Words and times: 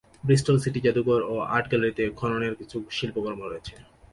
Bristol 0.23 0.57
City 0.63 0.79
জাদুঘর 0.85 1.21
ও 1.31 1.33
art 1.55 1.65
গ্যালারিতে 1.71 2.03
খননের 2.19 2.53
কিছু 2.59 2.77
শিল্পকর্ম 2.97 3.41
রয়েছে। 3.43 3.75